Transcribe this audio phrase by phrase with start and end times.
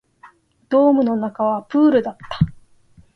[0.69, 2.39] ドームの中はプールだった